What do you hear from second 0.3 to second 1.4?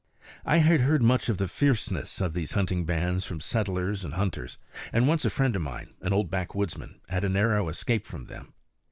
I had heard much of